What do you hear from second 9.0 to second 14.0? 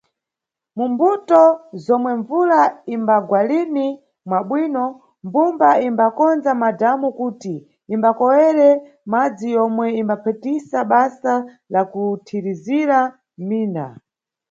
madzi yomwe imbaphatisa basa la kuthirizira mʼminda.